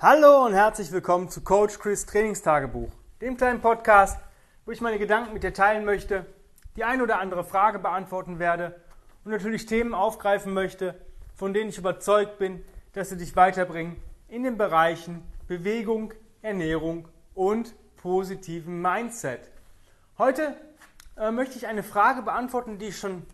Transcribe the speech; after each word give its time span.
Hallo 0.00 0.46
und 0.46 0.52
herzlich 0.52 0.92
willkommen 0.92 1.28
zu 1.28 1.40
Coach 1.40 1.80
Chris 1.80 2.06
Trainingstagebuch, 2.06 2.88
dem 3.20 3.36
kleinen 3.36 3.60
Podcast, 3.60 4.16
wo 4.64 4.70
ich 4.70 4.80
meine 4.80 4.96
Gedanken 4.96 5.32
mit 5.32 5.42
dir 5.42 5.52
teilen 5.52 5.84
möchte, 5.84 6.24
die 6.76 6.84
ein 6.84 7.02
oder 7.02 7.18
andere 7.18 7.42
Frage 7.42 7.80
beantworten 7.80 8.38
werde 8.38 8.80
und 9.24 9.32
natürlich 9.32 9.66
Themen 9.66 9.94
aufgreifen 9.94 10.54
möchte, 10.54 10.94
von 11.34 11.52
denen 11.52 11.70
ich 11.70 11.78
überzeugt 11.78 12.38
bin, 12.38 12.64
dass 12.92 13.08
sie 13.08 13.16
dich 13.16 13.34
weiterbringen 13.34 13.96
in 14.28 14.44
den 14.44 14.56
Bereichen 14.56 15.20
Bewegung, 15.48 16.14
Ernährung 16.42 17.08
und 17.34 17.74
positiven 17.96 18.80
Mindset. 18.80 19.50
Heute 20.16 20.56
äh, 21.16 21.32
möchte 21.32 21.58
ich 21.58 21.66
eine 21.66 21.82
Frage 21.82 22.22
beantworten, 22.22 22.78
die 22.78 22.86
ich 22.86 22.98
schon 22.98 23.26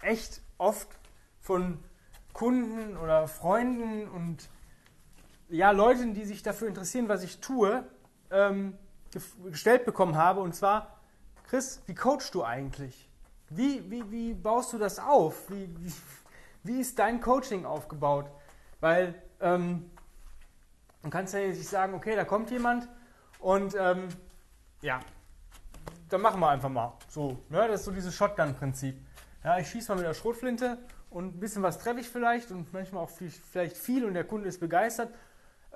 echt 0.00 0.40
oft 0.56 0.88
von 1.42 1.78
Kunden 2.32 2.96
oder 2.96 3.28
Freunden 3.28 4.08
und 4.08 4.48
ja, 5.48 5.70
Leuten, 5.70 6.14
die 6.14 6.24
sich 6.24 6.42
dafür 6.42 6.68
interessieren, 6.68 7.08
was 7.08 7.22
ich 7.22 7.40
tue, 7.40 7.84
ähm, 8.30 8.76
gestellt 9.44 9.84
bekommen 9.84 10.16
habe. 10.16 10.40
Und 10.40 10.54
zwar, 10.54 10.98
Chris, 11.48 11.82
wie 11.86 11.94
coachst 11.94 12.34
du 12.34 12.44
eigentlich? 12.44 13.08
Wie, 13.50 13.90
wie, 13.90 14.10
wie 14.10 14.34
baust 14.34 14.72
du 14.72 14.78
das 14.78 14.98
auf? 14.98 15.50
Wie, 15.50 15.68
wie, 15.78 15.92
wie 16.64 16.80
ist 16.80 16.98
dein 16.98 17.20
Coaching 17.20 17.64
aufgebaut? 17.64 18.26
Weil 18.80 19.14
ähm, 19.40 19.90
man 21.02 21.10
kann 21.10 21.26
ja 21.26 21.38
nicht 21.38 21.66
sagen, 21.66 21.94
okay, 21.94 22.14
da 22.14 22.24
kommt 22.24 22.50
jemand 22.50 22.88
und 23.38 23.74
ähm, 23.78 24.08
ja, 24.82 25.00
dann 26.10 26.20
machen 26.20 26.40
wir 26.40 26.50
einfach 26.50 26.68
mal. 26.68 26.92
So, 27.08 27.38
ne? 27.48 27.66
Das 27.68 27.80
ist 27.80 27.86
so 27.86 27.92
dieses 27.92 28.14
Shotgun-Prinzip. 28.14 28.96
Ja, 29.42 29.58
ich 29.58 29.70
schieße 29.70 29.90
mal 29.90 29.96
mit 29.96 30.06
der 30.06 30.14
Schrotflinte 30.14 30.78
und 31.08 31.36
ein 31.36 31.40
bisschen 31.40 31.62
was 31.62 31.78
treffe 31.78 32.00
ich 32.00 32.08
vielleicht 32.08 32.50
und 32.50 32.72
manchmal 32.72 33.04
auch 33.04 33.10
viel, 33.10 33.30
vielleicht 33.30 33.76
viel 33.76 34.04
und 34.04 34.14
der 34.14 34.24
Kunde 34.24 34.48
ist 34.48 34.60
begeistert 34.60 35.14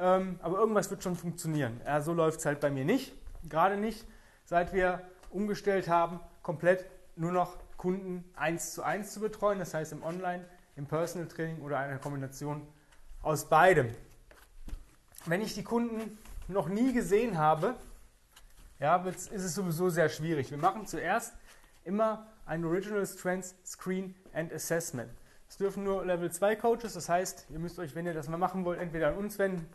ähm, 0.02 0.40
aber 0.42 0.58
irgendwas 0.58 0.90
wird 0.90 1.04
schon 1.04 1.14
funktionieren. 1.14 1.80
Ja, 1.86 2.00
so 2.00 2.12
läuft 2.12 2.40
es 2.40 2.46
halt 2.46 2.58
bei 2.58 2.70
mir 2.70 2.84
nicht, 2.84 3.14
gerade 3.48 3.76
nicht, 3.76 4.04
seit 4.44 4.72
wir 4.72 5.00
umgestellt 5.30 5.88
haben, 5.88 6.18
komplett 6.42 6.84
nur 7.14 7.30
noch 7.30 7.56
Kunden 7.76 8.24
eins 8.34 8.72
zu 8.74 8.82
eins 8.82 9.12
zu 9.12 9.20
betreuen, 9.20 9.60
das 9.60 9.74
heißt 9.74 9.92
im 9.92 10.02
Online, 10.02 10.44
im 10.74 10.86
Personal 10.86 11.28
Training 11.28 11.62
oder 11.62 11.78
einer 11.78 11.98
Kombination 11.98 12.66
aus 13.22 13.48
beidem. 13.48 13.90
Wenn 15.24 15.40
ich 15.40 15.54
die 15.54 15.62
Kunden 15.62 16.18
noch 16.48 16.68
nie 16.68 16.92
gesehen 16.92 17.38
habe, 17.38 17.76
ja, 18.80 18.96
ist 19.06 19.30
es 19.30 19.54
sowieso 19.54 19.88
sehr 19.88 20.08
schwierig. 20.08 20.50
Wir 20.50 20.58
machen 20.58 20.84
zuerst 20.84 21.32
immer 21.84 22.26
ein 22.44 22.64
Original 22.64 23.06
Strengths 23.06 23.54
Screen 23.64 24.16
and 24.32 24.52
Assessment. 24.52 25.10
Es 25.48 25.58
dürfen 25.58 25.84
nur 25.84 26.04
Level 26.04 26.32
2 26.32 26.56
Coaches, 26.56 26.94
das 26.94 27.08
heißt, 27.08 27.46
ihr 27.50 27.60
müsst 27.60 27.78
euch, 27.78 27.94
wenn 27.94 28.06
ihr 28.06 28.14
das 28.14 28.28
mal 28.28 28.38
machen 28.38 28.64
wollt, 28.64 28.80
entweder 28.80 29.08
an 29.08 29.16
uns 29.16 29.38
wenden 29.38 29.68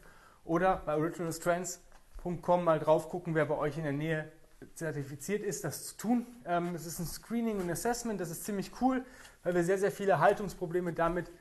oder 0.47 0.81
bei 0.85 0.95
originalstrengths.com 0.95 2.63
mal 2.63 2.79
drauf 2.79 3.09
gucken, 3.09 3.35
wer 3.35 3.45
bei 3.45 3.55
euch 3.55 3.77
in 3.77 3.83
der 3.83 3.93
Nähe 3.93 4.31
zertifiziert 4.73 5.43
ist, 5.43 5.63
das 5.63 5.87
zu 5.87 5.97
tun. 5.97 6.27
Ähm, 6.45 6.73
es 6.73 6.85
ist 6.85 6.99
ein 6.99 7.05
Screening 7.05 7.59
und 7.59 7.69
Assessment, 7.69 8.19
das 8.19 8.31
ist 8.31 8.45
ziemlich 8.45 8.71
cool, 8.81 9.05
weil 9.43 9.55
wir 9.55 9.63
sehr, 9.63 9.77
sehr 9.77 9.91
viele 9.91 10.19
Haltungsprobleme 10.19 10.93
damit 10.93 11.31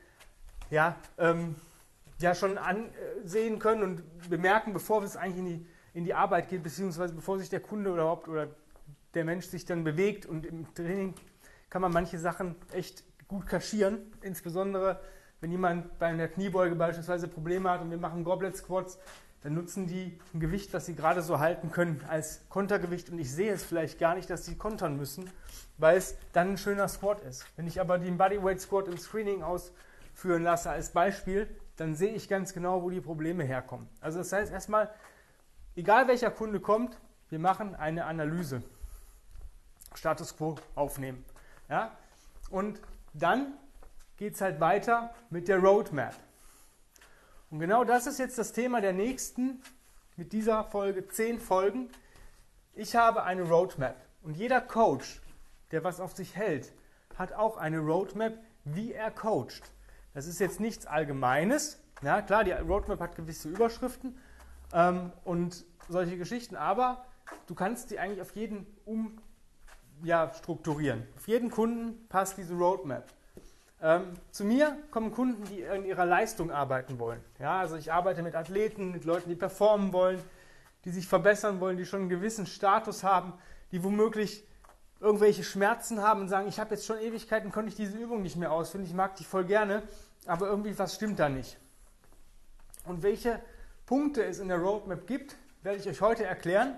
ja, 0.69 0.95
ähm, 1.17 1.55
ja 2.19 2.35
schon 2.35 2.57
ansehen 2.57 3.59
können 3.59 3.83
und 3.83 4.29
bemerken, 4.29 4.73
bevor 4.73 5.01
es 5.03 5.15
eigentlich 5.15 5.37
in 5.37 5.45
die, 5.45 5.67
in 5.93 6.03
die 6.03 6.13
Arbeit 6.13 6.49
geht, 6.49 6.63
beziehungsweise 6.63 7.13
bevor 7.13 7.39
sich 7.39 7.49
der 7.49 7.59
Kunde 7.59 7.91
überhaupt 7.91 8.27
oder 8.27 8.49
der 9.13 9.25
Mensch 9.25 9.45
sich 9.47 9.65
dann 9.65 9.83
bewegt 9.83 10.25
und 10.25 10.45
im 10.45 10.71
Training 10.75 11.15
kann 11.69 11.81
man 11.81 11.91
manche 11.91 12.19
Sachen 12.19 12.55
echt 12.71 13.03
gut 13.27 13.47
kaschieren. 13.47 13.99
Insbesondere, 14.21 14.99
wenn 15.41 15.51
jemand 15.51 15.99
bei 15.99 16.07
einer 16.07 16.27
Kniebeuge 16.27 16.75
beispielsweise 16.75 17.27
Probleme 17.27 17.69
hat 17.69 17.81
und 17.81 17.91
wir 17.91 17.97
machen 17.97 18.23
Goblet 18.23 18.57
Squats, 18.57 18.97
dann 19.41 19.53
nutzen 19.53 19.87
die 19.87 20.19
ein 20.33 20.39
Gewicht, 20.39 20.73
was 20.73 20.87
sie 20.87 20.95
gerade 20.95 21.21
so 21.21 21.39
halten 21.39 21.71
können, 21.71 22.03
als 22.07 22.41
Kontergewicht 22.49 23.09
und 23.09 23.19
ich 23.19 23.31
sehe 23.31 23.53
es 23.53 23.63
vielleicht 23.63 23.99
gar 23.99 24.15
nicht, 24.15 24.29
dass 24.29 24.45
sie 24.45 24.55
kontern 24.55 24.97
müssen, 24.97 25.29
weil 25.77 25.97
es 25.97 26.17
dann 26.33 26.51
ein 26.51 26.57
schöner 26.57 26.87
Squat 26.87 27.21
ist. 27.21 27.45
Wenn 27.55 27.67
ich 27.67 27.79
aber 27.79 27.99
den 27.99 28.17
Bodyweight 28.17 28.59
Squat 28.59 28.87
im 28.87 28.97
Screening 28.97 29.43
ausführen 29.43 30.43
lasse 30.43 30.71
als 30.71 30.89
Beispiel, 30.89 31.47
dann 31.75 31.93
sehe 31.93 32.13
ich 32.13 32.27
ganz 32.27 32.53
genau, 32.53 32.81
wo 32.81 32.89
die 32.89 33.01
Probleme 33.01 33.43
herkommen. 33.43 33.87
Also 34.01 34.17
das 34.17 34.33
heißt 34.33 34.51
erstmal, 34.51 34.89
egal 35.75 36.07
welcher 36.07 36.31
Kunde 36.31 36.59
kommt, 36.59 36.97
wir 37.29 37.39
machen 37.39 37.75
eine 37.75 38.05
Analyse. 38.05 38.63
Status 39.93 40.35
Quo 40.35 40.55
aufnehmen. 40.75 41.23
Ja? 41.69 41.95
Und 42.49 42.81
dann 43.13 43.53
geht 44.17 44.33
es 44.33 44.41
halt 44.41 44.59
weiter 44.59 45.13
mit 45.29 45.47
der 45.47 45.59
Roadmap. 45.59 46.15
Und 47.49 47.59
genau 47.59 47.83
das 47.83 48.07
ist 48.07 48.19
jetzt 48.19 48.37
das 48.37 48.51
Thema 48.51 48.81
der 48.81 48.93
nächsten, 48.93 49.61
mit 50.17 50.33
dieser 50.33 50.63
Folge 50.65 51.07
10 51.07 51.39
Folgen. 51.39 51.89
Ich 52.73 52.95
habe 52.95 53.23
eine 53.23 53.43
Roadmap 53.43 53.95
und 54.23 54.35
jeder 54.35 54.59
Coach, 54.59 55.21
der 55.71 55.83
was 55.83 55.99
auf 55.99 56.15
sich 56.15 56.35
hält, 56.35 56.73
hat 57.15 57.33
auch 57.33 57.57
eine 57.57 57.79
Roadmap, 57.79 58.37
wie 58.65 58.91
er 58.93 59.11
coacht. 59.11 59.71
Das 60.13 60.27
ist 60.27 60.39
jetzt 60.39 60.59
nichts 60.59 60.85
Allgemeines. 60.85 61.79
Ja, 62.01 62.21
klar, 62.21 62.43
die 62.43 62.51
Roadmap 62.51 62.99
hat 62.99 63.15
gewisse 63.15 63.49
Überschriften 63.49 64.17
ähm, 64.73 65.11
und 65.23 65.65
solche 65.89 66.17
Geschichten, 66.17 66.55
aber 66.55 67.05
du 67.47 67.55
kannst 67.55 67.91
die 67.91 67.99
eigentlich 67.99 68.21
auf 68.21 68.35
jeden 68.35 68.65
um, 68.85 69.21
ja, 70.03 70.33
strukturieren. 70.33 71.07
Auf 71.15 71.27
jeden 71.27 71.49
Kunden 71.49 72.07
passt 72.09 72.37
diese 72.37 72.53
Roadmap. 72.55 73.11
Ähm, 73.79 74.13
zu 74.31 74.43
mir 74.43 74.75
kommen 74.89 75.11
Kunden, 75.11 75.43
die 75.45 75.61
in 75.61 75.85
ihrer 75.85 76.05
Leistung 76.05 76.51
arbeiten 76.51 76.97
wollen. 76.97 77.21
Ja, 77.39 77.59
also 77.59 77.75
ich 77.75 77.91
arbeite 77.91 78.23
mit 78.23 78.35
Athleten, 78.35 78.91
mit 78.91 79.05
Leuten, 79.05 79.29
die 79.29 79.35
performen 79.35 79.93
wollen, 79.93 80.19
die 80.85 80.89
sich 80.89 81.07
verbessern 81.07 81.59
wollen, 81.59 81.77
die 81.77 81.85
schon 81.85 82.01
einen 82.01 82.09
gewissen 82.09 82.47
Status 82.47 83.03
haben, 83.03 83.33
die 83.71 83.83
womöglich 83.83 84.43
irgendwelche 84.99 85.43
Schmerzen 85.43 86.01
haben 86.01 86.21
und 86.21 86.29
sagen, 86.29 86.47
ich 86.47 86.59
habe 86.59 86.73
jetzt 86.73 86.87
schon 86.87 86.99
Ewigkeiten, 86.99 87.51
konnte 87.51 87.69
ich 87.69 87.75
diese 87.75 87.95
Übung 87.95 88.23
nicht 88.23 88.35
mehr 88.35 88.51
ausführen, 88.51 88.83
ich 88.83 88.93
mag 88.93 89.15
die 89.15 89.23
voll 89.23 89.45
gerne, 89.45 89.83
aber 90.25 90.47
irgendwie 90.47 90.77
was 90.79 90.95
stimmt 90.95 91.19
da 91.19 91.29
nicht. 91.29 91.57
Und 92.85 93.03
welche 93.03 93.39
Punkte 93.85 94.23
es 94.23 94.39
in 94.39 94.47
der 94.47 94.57
Roadmap 94.57 95.05
gibt, 95.05 95.35
werde 95.61 95.77
ich 95.77 95.87
euch 95.87 96.01
heute 96.01 96.25
erklären. 96.25 96.75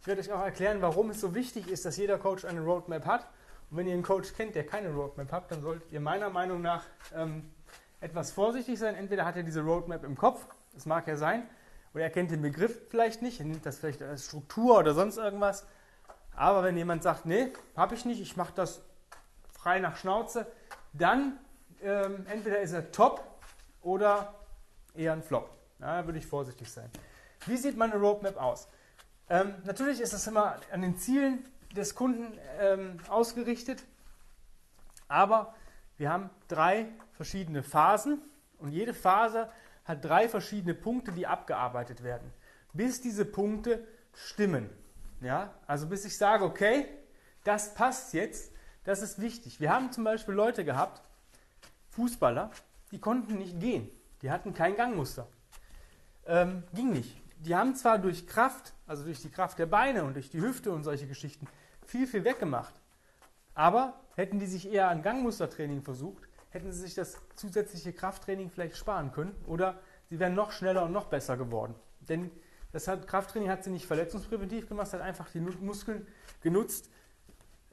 Ich 0.00 0.06
werde 0.06 0.20
euch 0.20 0.32
auch 0.32 0.42
erklären, 0.42 0.82
warum 0.82 1.10
es 1.10 1.20
so 1.20 1.34
wichtig 1.34 1.68
ist, 1.68 1.84
dass 1.84 1.96
jeder 1.96 2.18
Coach 2.18 2.44
eine 2.44 2.60
Roadmap 2.60 3.06
hat 3.06 3.28
und 3.70 3.76
wenn 3.76 3.86
ihr 3.86 3.94
einen 3.94 4.02
Coach 4.02 4.32
kennt, 4.34 4.54
der 4.54 4.66
keine 4.66 4.90
Roadmap 4.90 5.30
hat, 5.30 5.50
dann 5.50 5.62
solltet 5.62 5.92
ihr 5.92 6.00
meiner 6.00 6.28
Meinung 6.28 6.60
nach 6.60 6.84
ähm, 7.14 7.50
etwas 8.00 8.32
vorsichtig 8.32 8.78
sein. 8.78 8.94
Entweder 8.94 9.24
hat 9.24 9.36
er 9.36 9.42
diese 9.42 9.62
Roadmap 9.62 10.04
im 10.04 10.16
Kopf, 10.16 10.46
das 10.74 10.86
mag 10.86 11.06
ja 11.06 11.16
sein, 11.16 11.48
oder 11.94 12.04
er 12.04 12.10
kennt 12.10 12.30
den 12.30 12.42
Begriff 12.42 12.88
vielleicht 12.88 13.22
nicht, 13.22 13.40
er 13.40 13.46
nimmt 13.46 13.64
das 13.64 13.78
vielleicht 13.78 14.02
als 14.02 14.26
Struktur 14.26 14.78
oder 14.78 14.94
sonst 14.94 15.18
irgendwas. 15.18 15.66
Aber 16.34 16.62
wenn 16.64 16.76
jemand 16.76 17.02
sagt, 17.02 17.26
nee, 17.26 17.52
habe 17.76 17.94
ich 17.94 18.04
nicht, 18.04 18.20
ich 18.20 18.36
mache 18.36 18.52
das 18.54 18.82
frei 19.52 19.78
nach 19.78 19.96
Schnauze, 19.96 20.46
dann 20.92 21.38
ähm, 21.82 22.26
entweder 22.28 22.60
ist 22.60 22.72
er 22.72 22.90
top 22.90 23.22
oder 23.82 24.34
eher 24.94 25.12
ein 25.12 25.22
Flop. 25.22 25.50
Ja, 25.78 26.00
da 26.00 26.06
würde 26.06 26.18
ich 26.18 26.26
vorsichtig 26.26 26.70
sein. 26.70 26.90
Wie 27.46 27.56
sieht 27.56 27.76
meine 27.76 27.96
Roadmap 27.96 28.36
aus? 28.36 28.68
Ähm, 29.28 29.54
natürlich 29.64 30.00
ist 30.00 30.12
das 30.12 30.26
immer 30.26 30.56
an 30.72 30.82
den 30.82 30.98
Zielen 30.98 31.44
des 31.76 31.94
Kunden 31.94 32.38
ähm, 32.58 32.98
ausgerichtet, 33.08 33.84
aber 35.08 35.54
wir 35.96 36.10
haben 36.10 36.30
drei 36.48 36.88
verschiedene 37.12 37.62
Phasen 37.62 38.22
und 38.58 38.72
jede 38.72 38.94
Phase 38.94 39.50
hat 39.84 40.04
drei 40.04 40.28
verschiedene 40.28 40.74
Punkte, 40.74 41.12
die 41.12 41.26
abgearbeitet 41.26 42.02
werden, 42.02 42.32
bis 42.72 43.00
diese 43.00 43.24
Punkte 43.24 43.86
stimmen. 44.14 44.70
Ja, 45.20 45.52
also 45.66 45.86
bis 45.86 46.04
ich 46.04 46.16
sage, 46.16 46.44
okay, 46.44 46.86
das 47.44 47.74
passt 47.74 48.14
jetzt, 48.14 48.52
das 48.84 49.02
ist 49.02 49.20
wichtig. 49.20 49.60
Wir 49.60 49.72
haben 49.72 49.92
zum 49.92 50.04
Beispiel 50.04 50.34
Leute 50.34 50.64
gehabt, 50.64 51.02
Fußballer, 51.90 52.50
die 52.92 53.00
konnten 53.00 53.36
nicht 53.36 53.60
gehen, 53.60 53.90
die 54.22 54.30
hatten 54.30 54.54
kein 54.54 54.76
Gangmuster. 54.76 55.26
Ähm, 56.26 56.62
ging 56.72 56.90
nicht. 56.92 57.20
Die 57.40 57.56
haben 57.56 57.74
zwar 57.74 57.98
durch 57.98 58.26
Kraft, 58.26 58.74
also 58.86 59.04
durch 59.04 59.20
die 59.22 59.30
Kraft 59.30 59.58
der 59.58 59.66
Beine 59.66 60.04
und 60.04 60.14
durch 60.14 60.30
die 60.30 60.40
Hüfte 60.40 60.72
und 60.72 60.84
solche 60.84 61.06
Geschichten, 61.06 61.46
viel, 61.86 62.06
viel 62.06 62.24
weggemacht. 62.24 62.74
Aber 63.54 63.94
hätten 64.14 64.38
die 64.38 64.46
sich 64.46 64.70
eher 64.70 64.88
an 64.88 65.02
Gangmustertraining 65.02 65.82
versucht, 65.82 66.28
hätten 66.50 66.70
sie 66.72 66.80
sich 66.80 66.94
das 66.94 67.16
zusätzliche 67.36 67.92
Krafttraining 67.92 68.50
vielleicht 68.50 68.76
sparen 68.76 69.12
können 69.12 69.34
oder 69.46 69.78
sie 70.08 70.18
wären 70.18 70.34
noch 70.34 70.52
schneller 70.52 70.84
und 70.84 70.92
noch 70.92 71.06
besser 71.06 71.36
geworden. 71.36 71.74
Denn 72.00 72.30
das 72.72 72.88
hat, 72.88 73.06
Krafttraining 73.06 73.50
hat 73.50 73.64
sie 73.64 73.70
nicht 73.70 73.86
verletzungspräventiv 73.86 74.68
gemacht, 74.68 74.88
es 74.88 74.92
hat 74.92 75.00
einfach 75.00 75.28
die 75.30 75.40
Muskeln 75.40 76.06
genutzt 76.42 76.90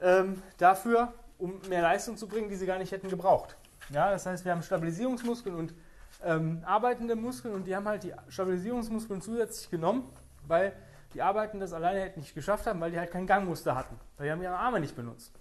ähm, 0.00 0.42
dafür, 0.56 1.12
um 1.38 1.60
mehr 1.68 1.82
Leistung 1.82 2.16
zu 2.16 2.26
bringen, 2.26 2.48
die 2.48 2.56
sie 2.56 2.66
gar 2.66 2.78
nicht 2.78 2.92
hätten 2.92 3.08
gebraucht. 3.08 3.56
Ja, 3.90 4.10
das 4.10 4.26
heißt, 4.26 4.44
wir 4.44 4.52
haben 4.52 4.62
Stabilisierungsmuskeln 4.62 5.54
und 5.54 5.74
ähm, 6.22 6.62
arbeitende 6.64 7.16
Muskeln 7.16 7.54
und 7.54 7.66
die 7.66 7.76
haben 7.76 7.86
halt 7.86 8.02
die 8.02 8.12
Stabilisierungsmuskeln 8.28 9.20
zusätzlich 9.22 9.70
genommen, 9.70 10.10
weil 10.46 10.72
die 11.14 11.22
Arbeiten 11.22 11.60
das 11.60 11.72
alleine 11.72 12.00
hätten 12.00 12.20
nicht 12.20 12.34
geschafft 12.34 12.66
haben, 12.66 12.80
weil 12.80 12.90
die 12.90 12.98
halt 12.98 13.10
kein 13.10 13.26
Gangmuster 13.26 13.74
hatten. 13.74 13.98
Weil 14.16 14.26
die 14.26 14.32
haben 14.32 14.42
ihre 14.42 14.56
Arme 14.56 14.80
nicht 14.80 14.94
benutzt. 14.94 15.32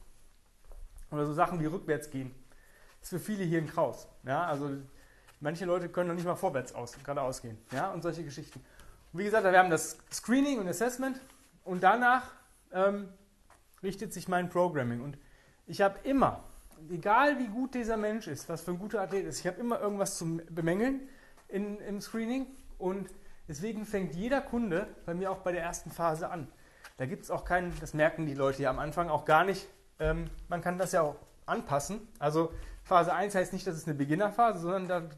Oder 1.12 1.26
so 1.26 1.34
Sachen 1.34 1.60
wie 1.60 1.66
rückwärts 1.66 2.10
gehen. 2.10 2.34
Ist 3.02 3.10
für 3.10 3.20
viele 3.20 3.44
hier 3.44 3.60
ein 3.60 3.68
Kraus. 3.68 4.08
Ja, 4.24 4.46
also 4.46 4.70
Manche 5.40 5.66
Leute 5.66 5.90
können 5.90 6.08
noch 6.10 6.16
nicht 6.16 6.26
mal 6.26 6.36
vorwärts 6.36 6.74
aus, 6.74 6.94
geradeaus 6.94 7.42
gehen. 7.42 7.58
Ja, 7.72 7.92
und 7.92 8.02
solche 8.02 8.24
Geschichten. 8.24 8.60
Und 9.14 9.20
wie 9.20 9.24
gesagt, 9.24 9.44
wir 9.44 9.58
haben 9.58 9.70
das 9.70 9.98
Screening 10.12 10.60
und 10.60 10.68
Assessment 10.68 11.20
und 11.64 11.84
danach 11.84 12.32
ähm, 12.72 13.10
richtet 13.84 14.14
sich 14.14 14.28
mein 14.28 14.50
Programming. 14.50 15.02
Und 15.02 15.18
ich 15.68 15.82
habe 15.82 16.00
immer, 16.04 16.44
egal 16.90 17.40
wie 17.40 17.48
gut 17.48 17.74
dieser 17.74 17.98
Mensch 17.98 18.28
ist, 18.28 18.50
was 18.50 18.62
für 18.62 18.72
ein 18.72 18.80
guter 18.80 19.02
Athlet 19.02 19.26
ist, 19.26 19.40
ich 19.40 19.48
habe 19.48 19.60
immer 19.60 19.80
irgendwas 19.80 20.18
zu 20.18 20.40
bemängeln 20.50 21.08
in, 21.48 21.80
im 21.80 22.02
Screening 22.02 22.48
und 22.78 23.10
deswegen 23.48 23.86
fängt 23.86 24.16
jeder 24.16 24.42
Kunde 24.42 24.88
bei 25.06 25.14
mir 25.14 25.32
auch 25.32 25.40
bei 25.40 25.52
der 25.52 25.64
ersten 25.64 25.92
Phase 25.92 26.30
an. 26.30 26.48
Da 26.98 27.06
gibt 27.06 27.24
es 27.24 27.32
auch 27.32 27.46
keinen, 27.46 27.74
das 27.80 27.94
merken 27.94 28.26
die 28.26 28.34
Leute 28.34 28.64
ja 28.64 28.70
am 28.70 28.80
Anfang 28.80 29.10
auch 29.10 29.26
gar 29.26 29.44
nicht. 29.44 29.68
Ähm, 30.00 30.30
man 30.48 30.62
kann 30.62 30.78
das 30.78 30.92
ja 30.92 31.02
auch 31.02 31.16
anpassen. 31.46 32.08
Also 32.20 32.52
Phase 32.84 33.14
1 33.14 33.36
heißt 33.36 33.54
nicht, 33.54 33.68
dass 33.68 33.76
es 33.76 33.86
eine 33.86 33.96
Beginnerphase, 33.96 34.60
sondern 34.60 34.88
da 34.88 35.10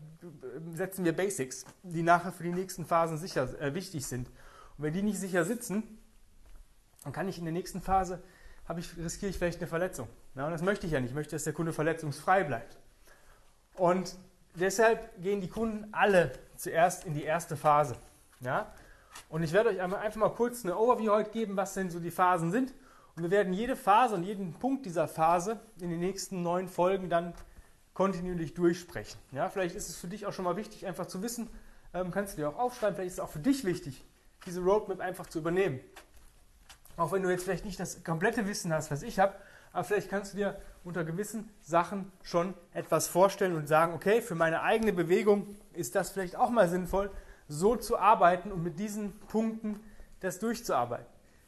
setzen 0.76 1.06
wir 1.06 1.16
Basics, 1.16 1.66
die 1.84 2.04
nachher 2.04 2.32
für 2.32 2.44
die 2.44 2.52
nächsten 2.52 2.86
Phasen 2.86 3.18
sicher 3.18 3.60
äh, 3.62 3.74
wichtig 3.74 4.06
sind. 4.06 4.28
Und 4.78 4.84
wenn 4.84 4.94
die 4.94 5.02
nicht 5.02 5.20
sicher 5.20 5.46
sitzen, 5.46 6.00
dann 7.04 7.14
kann 7.14 7.28
ich 7.28 7.38
in 7.38 7.46
der 7.46 7.54
nächsten 7.54 7.82
Phase, 7.82 8.22
ich, 8.78 8.96
riskiere 8.98 9.32
ich 9.32 9.38
vielleicht 9.38 9.60
eine 9.60 9.68
Verletzung. 9.68 10.08
Ja, 10.36 10.46
und 10.46 10.52
das 10.52 10.62
möchte 10.62 10.86
ich 10.86 10.94
ja 10.94 11.00
nicht. 11.00 11.10
Ich 11.10 11.16
möchte, 11.16 11.36
dass 11.36 11.44
der 11.44 11.54
Kunde 11.54 11.74
verletzungsfrei 11.74 12.44
bleibt. 12.44 12.78
Und 13.76 14.16
deshalb 14.56 15.22
gehen 15.22 15.42
die 15.42 15.48
Kunden 15.48 15.88
alle 15.92 16.32
zuerst 16.56 17.06
in 17.06 17.14
die 17.14 17.24
erste 17.24 17.58
Phase. 17.58 17.96
Ja? 18.42 18.72
Und 19.30 19.44
ich 19.44 19.54
werde 19.54 19.70
euch 19.70 19.82
einfach 19.82 20.16
mal 20.16 20.30
kurz 20.30 20.64
eine 20.64 20.78
Overview 20.78 21.12
heute 21.12 21.32
geben, 21.32 21.58
was 21.58 21.74
denn 21.74 21.90
so 21.90 22.00
die 22.00 22.12
Phasen 22.12 22.52
sind. 22.52 22.74
Und 23.16 23.24
wir 23.24 23.32
werden 23.32 23.54
jede 23.54 23.76
Phase 23.76 24.16
und 24.16 24.24
jeden 24.24 24.54
Punkt 24.54 24.86
dieser 24.86 25.08
Phase 25.08 25.60
in 25.80 25.90
den 25.90 26.00
nächsten 26.00 26.44
neun 26.44 26.68
Folgen 26.68 27.10
dann 27.10 27.34
kontinuierlich 27.94 28.54
durchsprechen. 28.54 29.20
Ja, 29.32 29.50
vielleicht 29.50 29.76
ist 29.76 29.90
es 29.90 29.98
für 29.98 30.08
dich 30.08 30.26
auch 30.26 30.32
schon 30.32 30.46
mal 30.46 30.56
wichtig, 30.56 30.86
einfach 30.86 31.06
zu 31.06 31.22
wissen, 31.22 31.50
ähm, 31.94 32.12
kannst 32.12 32.34
du 32.34 32.42
dir 32.42 32.50
auch 32.50 32.58
aufschreiben, 32.58 32.96
vielleicht 32.96 33.10
ist 33.10 33.14
es 33.16 33.20
auch 33.20 33.30
für 33.30 33.40
dich 33.40 33.66
wichtig, 33.66 34.06
diese 34.46 34.62
Roadmap 34.62 35.02
einfach 35.02 35.28
zu 35.28 35.40
übernehmen. 35.40 35.82
Auch 37.00 37.14
wenn 37.14 37.24
du 37.24 37.30
jetzt 37.30 37.46
vielleicht 37.46 37.64
nicht 37.64 37.80
das 37.80 38.04
komplette 38.04 38.46
Wissen 38.46 38.74
hast, 38.74 38.92
was 38.92 39.04
ich 39.04 39.20
habe, 39.20 39.34
aber 39.72 39.86
vielleicht 39.86 40.10
kannst 40.10 40.34
du 40.34 40.38
dir 40.38 40.60
unter 40.84 41.06
gewissen 41.06 41.50
Sachen 41.62 42.12
schon 42.24 42.54
etwas 42.74 43.08
vorstellen 43.08 43.56
und 43.56 43.70
sagen, 43.70 43.94
okay, 43.94 44.22
für 44.22 44.36
meine 44.36 44.64
eigene 44.64 44.92
Bewegung 44.92 45.48
ist 45.72 45.96
das 45.96 46.10
vielleicht 46.10 46.36
auch 46.36 46.50
mal 46.50 46.68
sinnvoll, 46.68 47.10
so 47.48 47.78
zu 47.78 47.98
arbeiten 47.98 48.52
und 48.52 48.64
mit 48.64 48.80
diesen 48.80 49.18
Punkten 49.18 49.80
das 50.20 50.40
durchzuarbeiten. 50.40 51.06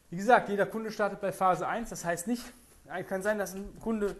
Wie 0.08 0.16
gesagt, 0.16 0.48
jeder 0.48 0.64
Kunde 0.64 0.90
startet 0.90 1.20
bei 1.20 1.32
Phase 1.32 1.68
1, 1.68 1.90
das 1.90 2.02
heißt 2.06 2.28
nicht, 2.28 2.42
kann 3.06 3.20
sein, 3.20 3.38
dass 3.38 3.54
ein 3.54 3.78
Kunde 3.78 4.16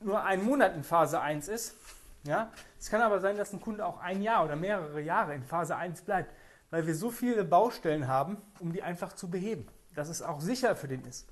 nur 0.00 0.22
einen 0.22 0.44
Monat 0.44 0.74
in 0.74 0.84
Phase 0.84 1.18
1 1.18 1.48
ist. 1.48 1.76
Ja? 2.24 2.52
Es 2.78 2.90
kann 2.90 3.00
aber 3.00 3.20
sein, 3.20 3.38
dass 3.38 3.54
ein 3.54 3.60
Kunde 3.62 3.86
auch 3.86 4.00
ein 4.00 4.20
Jahr 4.20 4.44
oder 4.44 4.56
mehrere 4.56 5.00
Jahre 5.00 5.34
in 5.34 5.44
Phase 5.44 5.76
1 5.76 6.02
bleibt, 6.02 6.30
weil 6.68 6.86
wir 6.86 6.94
so 6.94 7.10
viele 7.10 7.42
Baustellen 7.42 8.06
haben, 8.06 8.36
um 8.60 8.74
die 8.74 8.82
einfach 8.82 9.14
zu 9.14 9.30
beheben, 9.30 9.66
dass 9.96 10.08
es 10.08 10.22
auch 10.22 10.40
sicher 10.40 10.76
für 10.76 10.86
den 10.86 11.04
ist. 11.04 11.28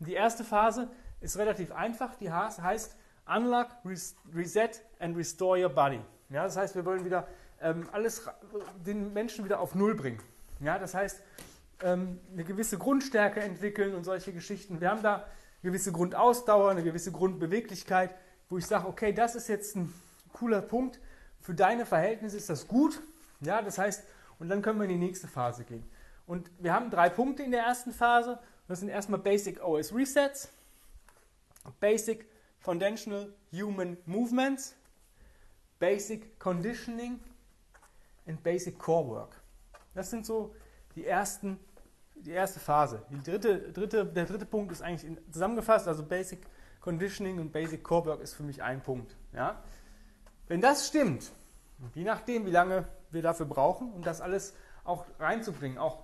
Und 0.00 0.08
die 0.08 0.14
erste 0.14 0.44
Phase 0.44 0.88
ist 1.20 1.36
relativ 1.36 1.72
einfach, 1.72 2.14
die 2.16 2.32
heißt 2.32 2.96
Unlock, 3.26 3.68
Reset 4.34 4.70
and 4.98 5.16
Restore 5.16 5.62
Your 5.62 5.70
Body. 5.70 6.00
Ja, 6.30 6.44
das 6.44 6.56
heißt, 6.56 6.74
wir 6.74 6.84
wollen 6.84 7.04
wieder 7.04 7.26
ähm, 7.60 7.88
alles, 7.92 8.26
den 8.86 9.12
Menschen 9.12 9.44
wieder 9.44 9.60
auf 9.60 9.74
Null 9.74 9.94
bringen. 9.94 10.20
Ja, 10.60 10.78
das 10.78 10.94
heißt, 10.94 11.22
ähm, 11.82 12.20
eine 12.32 12.44
gewisse 12.44 12.78
Grundstärke 12.78 13.40
entwickeln 13.40 13.94
und 13.94 14.04
solche 14.04 14.32
Geschichten. 14.32 14.80
Wir 14.80 14.90
haben 14.90 15.02
da 15.02 15.26
gewisse 15.62 15.92
Grundausdauer, 15.92 16.70
eine 16.70 16.82
gewisse 16.82 17.12
Grundbeweglichkeit, 17.12 18.14
wo 18.48 18.58
ich 18.58 18.66
sage, 18.66 18.86
okay, 18.86 19.12
das 19.12 19.34
ist 19.34 19.48
jetzt 19.48 19.76
ein 19.76 19.92
cooler 20.32 20.60
Punkt. 20.60 21.00
Für 21.40 21.54
deine 21.54 21.86
Verhältnisse 21.86 22.36
ist 22.36 22.50
das 22.50 22.68
gut. 22.68 23.00
Ja, 23.40 23.62
das 23.62 23.78
heißt, 23.78 24.04
und 24.38 24.48
dann 24.48 24.62
können 24.62 24.78
wir 24.78 24.84
in 24.84 25.00
die 25.00 25.06
nächste 25.06 25.26
Phase 25.26 25.64
gehen. 25.64 25.84
Und 26.26 26.50
wir 26.58 26.72
haben 26.72 26.90
drei 26.90 27.08
Punkte 27.08 27.42
in 27.42 27.50
der 27.50 27.62
ersten 27.62 27.92
Phase. 27.92 28.38
Das 28.66 28.80
sind 28.80 28.88
erstmal 28.88 29.20
Basic 29.20 29.62
OS 29.62 29.94
Resets, 29.94 30.50
Basic 31.80 32.26
Foundational 32.60 33.34
Human 33.52 33.96
Movements, 34.06 34.74
Basic 35.78 36.38
Conditioning 36.38 37.20
und 38.26 38.42
Basic 38.42 38.78
Core 38.78 39.08
Work. 39.08 39.42
Das 39.94 40.10
sind 40.10 40.24
so 40.24 40.54
die 40.94 41.04
ersten 41.04 41.58
die 42.24 42.30
erste 42.30 42.60
Phase. 42.60 43.02
Die 43.10 43.22
dritte, 43.22 43.72
dritte, 43.72 44.06
der 44.06 44.24
dritte 44.24 44.46
Punkt 44.46 44.72
ist 44.72 44.82
eigentlich 44.82 45.10
zusammengefasst, 45.30 45.88
also 45.88 46.04
Basic 46.04 46.46
Conditioning 46.80 47.38
und 47.38 47.52
Basic 47.52 47.82
Core 47.82 48.06
Work 48.06 48.20
ist 48.20 48.34
für 48.34 48.42
mich 48.42 48.62
ein 48.62 48.82
Punkt. 48.82 49.16
Ja? 49.32 49.62
Wenn 50.48 50.60
das 50.60 50.86
stimmt, 50.88 51.32
je 51.94 52.04
nachdem, 52.04 52.46
wie 52.46 52.50
lange 52.50 52.86
wir 53.10 53.22
dafür 53.22 53.46
brauchen, 53.46 53.92
um 53.92 54.02
das 54.02 54.20
alles 54.20 54.54
auch 54.84 55.06
reinzubringen, 55.18 55.78
auch 55.78 56.03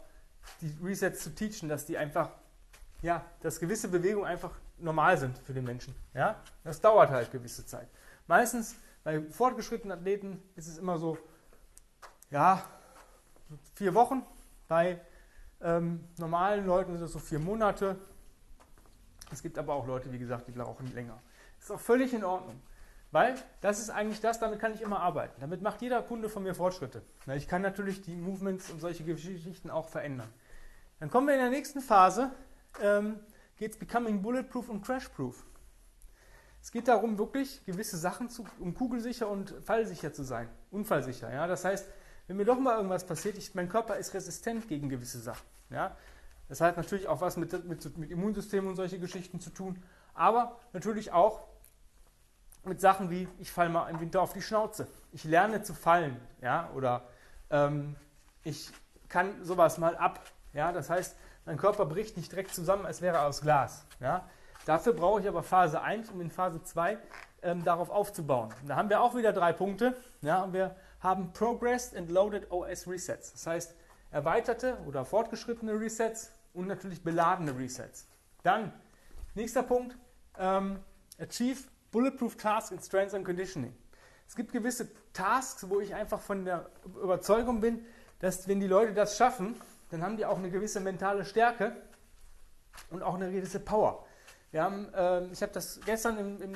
die 0.60 0.76
Resets 0.82 1.22
zu 1.22 1.34
teachen, 1.34 1.68
dass 1.68 1.86
die 1.86 1.96
einfach, 1.96 2.30
ja, 3.02 3.24
dass 3.40 3.60
gewisse 3.60 3.88
Bewegungen 3.88 4.26
einfach 4.26 4.52
normal 4.78 5.18
sind 5.18 5.38
für 5.38 5.52
den 5.52 5.64
Menschen. 5.64 5.94
Ja? 6.14 6.42
Das 6.64 6.80
dauert 6.80 7.10
halt 7.10 7.30
gewisse 7.30 7.64
Zeit. 7.66 7.88
Meistens 8.26 8.76
bei 9.04 9.22
fortgeschrittenen 9.22 9.98
Athleten 9.98 10.42
ist 10.56 10.68
es 10.68 10.78
immer 10.78 10.98
so, 10.98 11.18
ja, 12.30 12.62
vier 13.74 13.94
Wochen. 13.94 14.22
Bei 14.68 15.00
ähm, 15.60 16.04
normalen 16.18 16.66
Leuten 16.66 16.96
sind 16.96 17.06
es 17.06 17.12
so 17.12 17.18
vier 17.18 17.38
Monate. 17.38 17.96
Es 19.32 19.42
gibt 19.42 19.58
aber 19.58 19.74
auch 19.74 19.86
Leute, 19.86 20.12
wie 20.12 20.18
gesagt, 20.18 20.48
die 20.48 20.52
brauchen 20.52 20.92
länger. 20.94 21.20
Ist 21.58 21.70
auch 21.70 21.80
völlig 21.80 22.14
in 22.14 22.24
Ordnung. 22.24 22.60
Weil 23.12 23.34
das 23.60 23.80
ist 23.80 23.90
eigentlich 23.90 24.20
das, 24.20 24.38
damit 24.38 24.60
kann 24.60 24.72
ich 24.72 24.82
immer 24.82 25.00
arbeiten. 25.00 25.40
Damit 25.40 25.62
macht 25.62 25.82
jeder 25.82 26.02
Kunde 26.02 26.28
von 26.28 26.42
mir 26.44 26.54
Fortschritte. 26.54 27.02
Ich 27.34 27.48
kann 27.48 27.62
natürlich 27.62 28.02
die 28.02 28.14
Movements 28.14 28.70
und 28.70 28.80
solche 28.80 29.02
Geschichten 29.04 29.70
auch 29.70 29.88
verändern. 29.88 30.32
Dann 31.00 31.10
kommen 31.10 31.26
wir 31.26 31.34
in 31.34 31.40
der 31.40 31.50
nächsten 31.50 31.80
Phase, 31.80 32.30
ähm, 32.80 33.18
geht 33.56 33.72
es 33.72 33.78
Becoming 33.78 34.22
Bulletproof 34.22 34.68
und 34.68 34.82
Crashproof. 34.82 35.44
Es 36.62 36.70
geht 36.70 36.88
darum, 36.88 37.18
wirklich 37.18 37.64
gewisse 37.64 37.96
Sachen 37.96 38.28
zu, 38.28 38.44
um 38.58 38.74
kugelsicher 38.74 39.28
und 39.28 39.54
fallsicher 39.62 40.12
zu 40.12 40.22
sein. 40.22 40.48
Unfallsicher. 40.70 41.32
Ja? 41.32 41.46
Das 41.46 41.64
heißt, 41.64 41.88
wenn 42.26 42.36
mir 42.36 42.44
doch 42.44 42.60
mal 42.60 42.76
irgendwas 42.76 43.06
passiert, 43.06 43.38
ich, 43.38 43.54
mein 43.54 43.68
Körper 43.68 43.96
ist 43.96 44.14
resistent 44.14 44.68
gegen 44.68 44.88
gewisse 44.88 45.18
Sachen. 45.18 45.46
Ja? 45.70 45.96
Das 46.48 46.60
hat 46.60 46.76
natürlich 46.76 47.08
auch 47.08 47.20
was 47.22 47.36
mit, 47.36 47.64
mit, 47.66 47.98
mit 47.98 48.10
Immunsystem 48.10 48.66
und 48.66 48.76
solche 48.76 48.98
Geschichten 48.98 49.40
zu 49.40 49.50
tun, 49.50 49.82
aber 50.14 50.60
natürlich 50.72 51.12
auch 51.12 51.46
mit 52.64 52.80
Sachen 52.80 53.10
wie, 53.10 53.28
ich 53.38 53.50
falle 53.50 53.70
mal 53.70 53.88
im 53.88 54.00
Winter 54.00 54.20
auf 54.20 54.32
die 54.32 54.42
Schnauze. 54.42 54.86
Ich 55.12 55.24
lerne 55.24 55.62
zu 55.62 55.74
fallen, 55.74 56.20
ja, 56.40 56.70
oder 56.74 57.02
ähm, 57.50 57.96
ich 58.44 58.70
kann 59.08 59.44
sowas 59.44 59.78
mal 59.78 59.96
ab. 59.96 60.20
Ja, 60.52 60.72
das 60.72 60.90
heißt, 60.90 61.16
mein 61.46 61.56
Körper 61.56 61.86
bricht 61.86 62.16
nicht 62.16 62.30
direkt 62.30 62.54
zusammen, 62.54 62.86
als 62.86 63.02
wäre 63.02 63.16
er 63.16 63.26
aus 63.26 63.40
Glas. 63.40 63.86
Ja. 64.00 64.28
Dafür 64.66 64.92
brauche 64.92 65.20
ich 65.20 65.28
aber 65.28 65.42
Phase 65.42 65.80
1, 65.80 66.10
um 66.10 66.20
in 66.20 66.30
Phase 66.30 66.62
2 66.62 66.98
ähm, 67.42 67.64
darauf 67.64 67.90
aufzubauen. 67.90 68.52
Da 68.66 68.76
haben 68.76 68.90
wir 68.90 69.00
auch 69.00 69.14
wieder 69.16 69.32
drei 69.32 69.52
Punkte. 69.52 69.96
Ja, 70.20 70.42
und 70.42 70.52
wir 70.52 70.76
haben 71.00 71.32
Progressed 71.32 71.96
and 71.96 72.10
Loaded 72.10 72.50
OS 72.50 72.86
Resets. 72.86 73.32
Das 73.32 73.46
heißt, 73.46 73.74
erweiterte 74.10 74.76
oder 74.86 75.04
fortgeschrittene 75.04 75.72
Resets 75.72 76.30
und 76.52 76.66
natürlich 76.66 77.02
beladene 77.02 77.56
Resets. 77.56 78.06
Dann, 78.42 78.72
nächster 79.34 79.62
Punkt, 79.62 79.96
ähm, 80.38 80.80
Achieve 81.18 81.60
Bulletproof 81.90 82.36
Tasks 82.36 82.70
in 82.70 82.80
Strength 82.80 83.14
and 83.14 83.24
Conditioning. 83.24 83.74
Es 84.28 84.36
gibt 84.36 84.52
gewisse 84.52 84.88
Tasks, 85.12 85.68
wo 85.68 85.80
ich 85.80 85.94
einfach 85.94 86.20
von 86.20 86.44
der 86.44 86.70
Überzeugung 86.84 87.60
bin, 87.60 87.84
dass 88.20 88.46
wenn 88.46 88.60
die 88.60 88.66
Leute 88.66 88.94
das 88.94 89.16
schaffen, 89.16 89.60
dann 89.90 90.02
haben 90.02 90.16
die 90.16 90.24
auch 90.24 90.38
eine 90.38 90.50
gewisse 90.50 90.80
mentale 90.80 91.24
Stärke 91.24 91.76
und 92.90 93.02
auch 93.02 93.14
eine 93.14 93.32
gewisse 93.32 93.58
Power. 93.58 94.06
Wir 94.52 94.62
haben, 94.62 94.92
äh, 94.94 95.26
ich 95.26 95.42
habe 95.42 95.52
das 95.52 95.80
gestern 95.84 96.18
im, 96.18 96.42
im, 96.42 96.54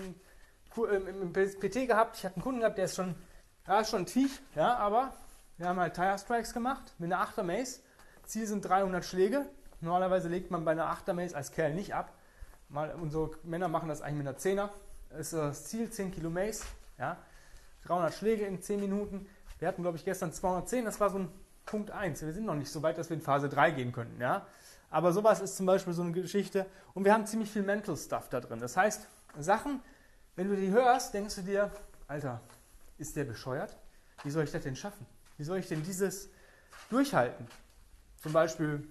im, 0.77 1.23
im, 1.23 1.33
PT 1.33 1.87
gehabt. 1.87 2.19
Ich 2.19 2.25
hatte 2.25 2.37
einen 2.37 2.43
Kunden 2.43 2.61
gehabt, 2.61 2.79
der 2.79 2.85
ist 2.87 2.97
schon 2.97 3.15
ja, 3.67 3.83
schon 3.83 4.05
tief, 4.05 4.43
ja, 4.55 4.77
aber 4.77 5.13
wir 5.57 5.69
haben 5.69 5.81
halt 5.81 5.95
Tire 5.95 6.19
Strikes 6.19 6.53
gemacht 6.53 6.95
mit 6.99 7.13
einer 7.13 7.25
8er 7.25 7.43
Mace. 7.43 7.83
Ziel 8.25 8.47
sind 8.47 8.65
300 8.65 9.05
Schläge. 9.05 9.47
Normalerweise 9.81 10.29
legt 10.29 10.51
man 10.51 10.65
bei 10.65 10.73
einer 10.73 10.93
8er 10.93 11.13
Mace 11.13 11.35
als 11.35 11.51
Kerl 11.51 11.75
nicht 11.75 11.95
ab. 11.95 12.13
Mal, 12.69 12.95
unsere 12.95 13.31
Männer 13.43 13.69
machen 13.69 13.89
das 13.89 14.03
eigentlich 14.03 14.25
mit 14.25 14.29
einer 14.29 14.39
10er. 14.39 14.71
Ist 15.19 15.33
das 15.33 15.65
Ziel, 15.67 15.91
10 15.91 16.13
Kilo 16.13 16.31
Mace. 16.31 16.65
Ja. 16.99 17.17
300 17.85 18.15
Schläge 18.15 18.47
in 18.47 18.61
10 18.61 18.81
Minuten. 18.81 19.27
Wir 19.59 19.69
hatten, 19.69 19.83
glaube 19.83 19.97
ich, 19.97 20.05
gestern 20.05 20.33
210. 20.33 20.85
Das 20.85 20.99
war 21.01 21.11
so 21.11 21.19
ein 21.19 21.29
Punkt 21.67 21.91
1. 21.91 22.23
Wir 22.23 22.33
sind 22.33 22.47
noch 22.47 22.55
nicht 22.55 22.71
so 22.71 22.83
weit, 22.83 22.99
dass 22.99 23.11
wir 23.11 23.17
in 23.17 23.23
Phase 23.23 23.49
3 23.49 23.71
gehen 23.73 23.93
könnten. 23.93 24.21
Ja. 24.21 24.47
Aber 24.91 25.13
sowas 25.13 25.41
ist 25.41 25.57
zum 25.57 25.67
Beispiel 25.67 25.93
so 25.93 26.03
eine 26.03 26.13
Geschichte. 26.13 26.67
Und 26.95 27.05
wir 27.05 27.13
haben 27.13 27.27
ziemlich 27.27 27.51
viel 27.51 27.63
Mental 27.63 27.97
Stuff 27.97 28.29
da 28.29 28.41
drin. 28.41 28.61
Das 28.61 28.77
heißt, 28.77 29.07
Sachen, 29.39 29.81
wenn 30.37 30.49
du 30.49 30.57
die 30.57 30.71
hörst, 30.71 31.15
denkst 31.15 31.37
du 31.37 31.43
dir, 31.43 31.71
Alter, 32.09 32.41
ist 32.99 33.17
der 33.17 33.25
bescheuert? 33.25 33.77
Wie 34.23 34.31
soll 34.31 34.45
ich 34.45 34.53
das 34.53 34.63
denn 34.63 34.77
schaffen? 34.77 35.07
Wie 35.37 35.45
soll 35.45 35.59
ich 35.59 35.69
denn 35.69 35.83
dieses 35.83 36.29
durchhalten? 36.91 37.47
Zum 38.23 38.33
Beispiel 38.33 38.87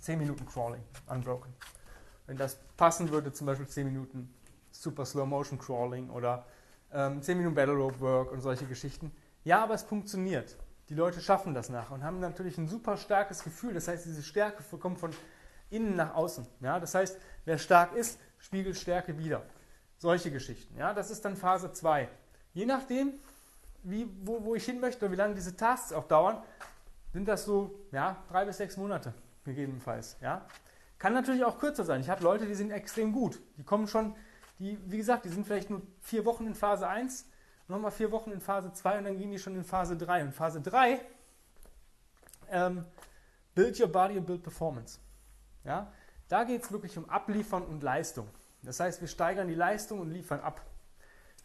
10 0.00 0.18
Minuten 0.18 0.46
Crawling, 0.46 0.82
unbroken. 1.06 1.52
Wenn 2.26 2.36
das 2.36 2.56
passen 2.76 3.10
würde, 3.10 3.32
zum 3.32 3.46
Beispiel 3.46 3.66
10 3.66 3.86
Minuten 3.86 4.32
Super 4.80 5.04
Slow 5.04 5.26
Motion 5.26 5.58
Crawling 5.58 6.08
oder 6.08 6.46
ähm, 6.90 7.20
10 7.20 7.36
Minuten 7.36 7.54
Battle 7.54 7.74
Rope 7.74 8.00
Work 8.00 8.32
und 8.32 8.40
solche 8.40 8.64
Geschichten. 8.64 9.12
Ja, 9.44 9.62
aber 9.62 9.74
es 9.74 9.82
funktioniert. 9.82 10.56
Die 10.88 10.94
Leute 10.94 11.20
schaffen 11.20 11.52
das 11.52 11.68
nach 11.68 11.90
und 11.90 12.02
haben 12.02 12.18
natürlich 12.18 12.56
ein 12.56 12.66
super 12.66 12.96
starkes 12.96 13.44
Gefühl. 13.44 13.74
Das 13.74 13.88
heißt, 13.88 14.06
diese 14.06 14.22
Stärke 14.22 14.62
kommt 14.78 14.98
von 14.98 15.10
innen 15.68 15.96
nach 15.96 16.14
außen. 16.14 16.46
Ja? 16.60 16.80
Das 16.80 16.94
heißt, 16.94 17.18
wer 17.44 17.58
stark 17.58 17.94
ist, 17.94 18.18
spiegelt 18.38 18.76
Stärke 18.76 19.18
wieder. 19.18 19.42
Solche 19.98 20.30
Geschichten. 20.30 20.76
Ja? 20.78 20.94
Das 20.94 21.10
ist 21.10 21.26
dann 21.26 21.36
Phase 21.36 21.72
2. 21.72 22.08
Je 22.54 22.64
nachdem, 22.64 23.12
wie, 23.82 24.08
wo, 24.22 24.42
wo 24.44 24.54
ich 24.54 24.64
hin 24.64 24.80
möchte 24.80 25.04
und 25.04 25.12
wie 25.12 25.16
lange 25.16 25.34
diese 25.34 25.56
Tasks 25.56 25.92
auch 25.92 26.08
dauern, 26.08 26.42
sind 27.12 27.28
das 27.28 27.44
so 27.44 27.74
ja, 27.92 28.16
drei 28.28 28.46
bis 28.46 28.56
sechs 28.56 28.78
Monate 28.78 29.12
gegebenenfalls. 29.44 30.16
Ja? 30.22 30.46
Kann 30.98 31.12
natürlich 31.12 31.44
auch 31.44 31.58
kürzer 31.58 31.84
sein. 31.84 32.00
Ich 32.00 32.08
habe 32.08 32.24
Leute, 32.24 32.46
die 32.46 32.54
sind 32.54 32.70
extrem 32.70 33.12
gut. 33.12 33.40
Die 33.58 33.62
kommen 33.62 33.86
schon, 33.86 34.14
die, 34.60 34.78
wie 34.84 34.98
gesagt, 34.98 35.24
die 35.24 35.30
sind 35.30 35.46
vielleicht 35.46 35.70
nur 35.70 35.82
vier 36.00 36.24
Wochen 36.26 36.46
in 36.46 36.54
Phase 36.54 36.86
1, 36.86 37.26
nochmal 37.66 37.90
vier 37.90 38.12
Wochen 38.12 38.30
in 38.30 38.40
Phase 38.40 38.72
2 38.72 38.98
und 38.98 39.04
dann 39.04 39.16
gehen 39.16 39.30
die 39.30 39.38
schon 39.38 39.56
in 39.56 39.64
Phase 39.64 39.96
3. 39.96 40.24
Und 40.24 40.32
Phase 40.32 40.60
3, 40.60 41.00
ähm, 42.50 42.84
Build 43.54 43.80
Your 43.80 43.88
Body 43.88 44.18
and 44.18 44.26
Build 44.26 44.42
Performance. 44.42 44.98
Ja? 45.64 45.90
Da 46.28 46.44
geht 46.44 46.62
es 46.62 46.70
wirklich 46.70 46.96
um 46.98 47.08
Abliefern 47.08 47.62
und 47.62 47.82
Leistung. 47.82 48.28
Das 48.62 48.78
heißt, 48.78 49.00
wir 49.00 49.08
steigern 49.08 49.48
die 49.48 49.54
Leistung 49.54 50.00
und 50.00 50.10
liefern 50.10 50.40
ab. 50.40 50.60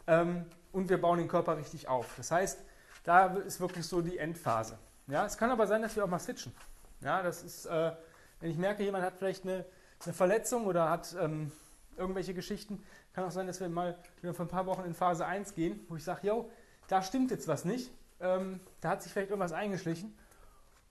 Ähm, 0.06 0.44
und 0.72 0.90
wir 0.90 1.00
bauen 1.00 1.18
den 1.18 1.28
Körper 1.28 1.56
richtig 1.56 1.88
auf. 1.88 2.12
Das 2.18 2.30
heißt, 2.30 2.60
da 3.02 3.28
ist 3.28 3.60
wirklich 3.60 3.86
so 3.86 4.02
die 4.02 4.18
Endphase. 4.18 4.78
Ja, 5.06 5.24
es 5.24 5.38
kann 5.38 5.50
aber 5.50 5.66
sein, 5.66 5.80
dass 5.80 5.96
wir 5.96 6.04
auch 6.04 6.08
mal 6.08 6.18
switchen. 6.18 6.52
Ja, 7.00 7.22
das 7.22 7.42
ist, 7.42 7.64
äh, 7.64 7.92
wenn 8.40 8.50
ich 8.50 8.58
merke, 8.58 8.82
jemand 8.82 9.04
hat 9.04 9.14
vielleicht 9.16 9.44
eine, 9.44 9.64
eine 10.04 10.12
Verletzung 10.12 10.66
oder 10.66 10.90
hat 10.90 11.16
ähm, 11.18 11.50
irgendwelche 11.96 12.34
Geschichten, 12.34 12.82
kann 13.16 13.24
auch 13.24 13.30
sein, 13.30 13.46
dass 13.46 13.60
wir 13.60 13.68
mal 13.70 13.96
wieder 14.20 14.34
für 14.34 14.42
ein 14.42 14.48
paar 14.48 14.66
Wochen 14.66 14.84
in 14.84 14.92
Phase 14.92 15.24
1 15.24 15.54
gehen, 15.54 15.80
wo 15.88 15.96
ich 15.96 16.04
sage, 16.04 16.26
yo, 16.26 16.50
da 16.86 17.00
stimmt 17.00 17.30
jetzt 17.30 17.48
was 17.48 17.64
nicht. 17.64 17.90
Ähm, 18.20 18.60
da 18.82 18.90
hat 18.90 19.02
sich 19.02 19.10
vielleicht 19.10 19.30
irgendwas 19.30 19.52
eingeschlichen. 19.52 20.14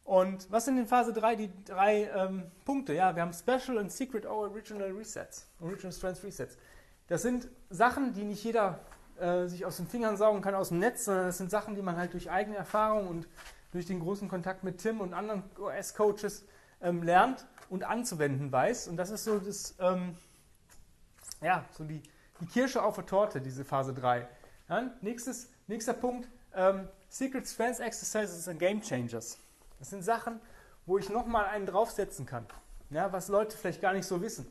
Und 0.04 0.52
was 0.52 0.66
sind 0.66 0.80
in 0.80 0.88
Phase 0.88 1.14
3 1.14 1.36
die 1.36 1.52
drei 1.66 2.10
ähm, 2.16 2.50
Punkte? 2.66 2.94
Ja, 2.94 3.16
wir 3.16 3.22
haben 3.22 3.32
Special 3.32 3.78
und 3.78 3.92
Secret 3.92 4.26
Original 4.26 4.90
Resets, 4.92 5.48
Original 5.60 5.92
Strength 5.92 6.24
Resets. 6.24 6.58
Das 7.06 7.22
sind 7.22 7.48
Sachen, 7.70 8.14
die 8.14 8.24
nicht 8.24 8.44
jeder 8.44 8.80
äh, 9.20 9.46
sich 9.46 9.64
aus 9.64 9.78
den 9.78 9.86
Fingern 9.86 10.18
saugen 10.18 10.42
kann 10.42 10.56
aus 10.56 10.70
dem 10.70 10.80
Netz, 10.80 11.06
sondern 11.06 11.28
das 11.28 11.38
sind 11.38 11.52
Sachen, 11.52 11.76
die 11.76 11.84
man 11.84 11.96
halt 11.96 12.14
durch 12.14 12.32
eigene 12.32 12.58
Erfahrung 12.58 13.08
und 13.08 13.28
durch 13.72 13.86
den 13.86 14.00
großen 14.00 14.30
Kontakt 14.30 14.64
mit 14.64 14.80
Tim 14.80 15.00
und 15.00 15.14
anderen 15.14 15.44
OS-Coaches 15.60 16.44
ähm, 16.82 17.04
lernt 17.04 17.46
und 17.70 17.84
anzuwenden 17.84 18.52
weiß. 18.52 18.88
Und 18.88 18.98
das 18.98 19.12
ist 19.12 19.26
so 19.26 19.38
das, 19.38 19.76
ähm, 19.80 20.18
ja, 21.42 21.66
so 21.72 21.84
die, 21.84 22.02
die 22.42 22.48
Kirsche 22.48 22.84
auf 22.84 22.96
der 22.96 23.06
Torte, 23.06 23.42
diese 23.42 23.64
Phase 23.64 23.94
3. 23.94 24.28
Ja, 24.70 24.92
nächstes, 25.02 25.50
nächster 25.68 25.94
Punkt, 25.94 26.28
ähm, 26.54 26.88
Secret 27.10 27.48
Strength 27.48 27.80
Exercises 27.80 28.48
and 28.48 28.60
Game 28.60 28.82
Changers. 28.82 29.40
Das 29.80 29.90
sind 29.90 30.04
Sachen, 30.04 30.40
wo 30.86 30.98
ich 30.98 31.10
nochmal 31.10 31.46
einen 31.46 31.66
draufsetzen 31.66 32.26
kann, 32.26 32.46
ja, 32.90 33.12
was 33.12 33.28
Leute 33.28 33.56
vielleicht 33.58 33.82
gar 33.82 33.94
nicht 33.94 34.06
so 34.06 34.22
wissen. 34.22 34.48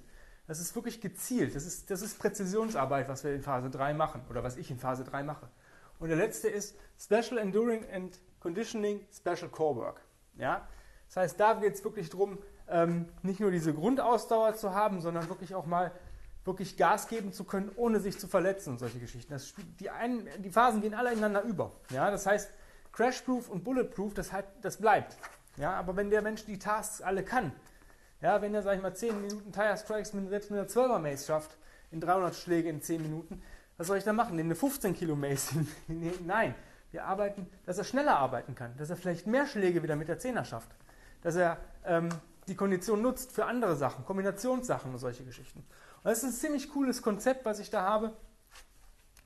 Das 0.46 0.60
ist 0.60 0.74
wirklich 0.74 1.00
gezielt, 1.00 1.56
das 1.56 1.64
ist, 1.64 1.90
das 1.90 2.02
ist 2.02 2.18
Präzisionsarbeit, 2.18 3.08
was 3.08 3.24
wir 3.24 3.34
in 3.34 3.42
Phase 3.42 3.70
3 3.70 3.94
machen 3.94 4.22
oder 4.28 4.42
was 4.42 4.56
ich 4.56 4.70
in 4.70 4.78
Phase 4.78 5.04
3 5.04 5.22
mache. 5.22 5.48
Und 5.98 6.08
der 6.08 6.18
letzte 6.18 6.48
ist 6.48 6.76
Special 6.98 7.38
Enduring 7.38 7.84
and 7.90 8.18
Conditioning 8.40 9.00
Special 9.10 9.48
Core 9.50 9.76
Work. 9.76 10.00
Ja? 10.36 10.68
Das 11.08 11.16
heißt, 11.16 11.40
da 11.40 11.54
geht 11.54 11.74
es 11.74 11.84
wirklich 11.84 12.10
darum, 12.10 12.38
ähm, 12.68 13.08
nicht 13.22 13.40
nur 13.40 13.50
diese 13.50 13.72
Grundausdauer 13.72 14.54
zu 14.54 14.74
haben, 14.74 15.00
sondern 15.00 15.28
wirklich 15.28 15.54
auch 15.54 15.66
mal 15.66 15.92
wirklich 16.44 16.76
Gas 16.76 17.08
geben 17.08 17.32
zu 17.32 17.44
können, 17.44 17.70
ohne 17.76 18.00
sich 18.00 18.18
zu 18.18 18.28
verletzen 18.28 18.70
und 18.70 18.78
solche 18.78 18.98
Geschichten. 18.98 19.32
Das, 19.32 19.54
die, 19.80 19.90
einen, 19.90 20.28
die 20.42 20.50
Phasen 20.50 20.80
gehen 20.80 20.94
alle 20.94 21.12
ineinander 21.12 21.42
über. 21.42 21.72
Ja? 21.90 22.10
Das 22.10 22.26
heißt, 22.26 22.50
Crashproof 22.92 23.48
und 23.48 23.64
Bulletproof, 23.64 24.14
das, 24.14 24.32
halt, 24.32 24.46
das 24.62 24.76
bleibt. 24.76 25.16
Ja, 25.56 25.72
aber 25.72 25.96
wenn 25.96 26.10
der 26.10 26.22
Mensch 26.22 26.44
die 26.44 26.58
Tasks 26.58 27.00
alle 27.00 27.24
kann, 27.24 27.52
ja, 28.20 28.40
wenn 28.40 28.54
er, 28.54 28.62
sag 28.62 28.76
ich 28.76 28.82
mal, 28.82 28.94
10 28.94 29.20
Minuten 29.20 29.52
Tire 29.52 29.76
Strikes 29.76 30.12
mit, 30.12 30.28
selbst 30.28 30.50
mit 30.50 30.58
einer 30.58 30.68
12er 30.68 30.98
Mace 30.98 31.26
schafft, 31.26 31.56
in 31.90 32.00
300 32.00 32.34
Schläge 32.34 32.68
in 32.68 32.80
10 32.80 33.02
Minuten, 33.02 33.42
was 33.76 33.86
soll 33.86 33.98
ich 33.98 34.04
da 34.04 34.12
machen? 34.12 34.36
Nehme 34.36 34.48
eine 34.48 34.54
15 34.54 34.94
Kilo 34.94 35.14
Mace? 35.14 35.54
Nein, 36.24 36.54
wir 36.90 37.04
arbeiten, 37.04 37.46
dass 37.66 37.78
er 37.78 37.84
schneller 37.84 38.16
arbeiten 38.16 38.54
kann, 38.54 38.76
dass 38.76 38.90
er 38.90 38.96
vielleicht 38.96 39.26
mehr 39.26 39.46
Schläge 39.46 39.82
wieder 39.82 39.96
mit 39.96 40.08
der 40.08 40.18
10er 40.18 40.44
schafft, 40.44 40.70
dass 41.22 41.36
er 41.36 41.58
ähm, 41.84 42.08
die 42.48 42.54
Kondition 42.54 43.02
nutzt 43.02 43.32
für 43.32 43.46
andere 43.46 43.76
Sachen, 43.76 44.04
Kombinationssachen 44.04 44.92
und 44.92 44.98
solche 44.98 45.24
Geschichten. 45.24 45.64
Das 46.04 46.18
ist 46.18 46.24
ein 46.24 46.32
ziemlich 46.32 46.70
cooles 46.70 47.00
Konzept, 47.00 47.46
was 47.46 47.58
ich 47.58 47.70
da 47.70 47.82
habe. 47.82 48.12